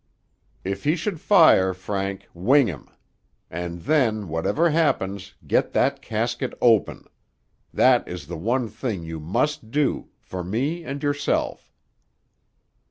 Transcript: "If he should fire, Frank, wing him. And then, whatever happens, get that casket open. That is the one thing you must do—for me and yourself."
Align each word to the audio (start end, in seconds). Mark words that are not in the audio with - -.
"If 0.63 0.83
he 0.83 0.95
should 0.95 1.21
fire, 1.21 1.75
Frank, 1.75 2.27
wing 2.33 2.65
him. 2.65 2.89
And 3.51 3.81
then, 3.83 4.29
whatever 4.29 4.71
happens, 4.71 5.35
get 5.45 5.73
that 5.73 6.01
casket 6.01 6.55
open. 6.59 7.05
That 7.71 8.07
is 8.07 8.25
the 8.25 8.35
one 8.35 8.67
thing 8.67 9.03
you 9.03 9.19
must 9.19 9.69
do—for 9.69 10.43
me 10.43 10.83
and 10.83 11.03
yourself." 11.03 11.71